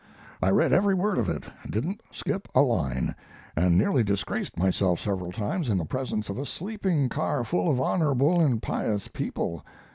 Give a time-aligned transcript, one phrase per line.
[0.41, 3.13] I read every word of it, didn't skip a line,
[3.55, 7.79] and nearly disgraced myself several times in the presence of a sleeping car full of
[7.79, 9.63] honorable and pious people.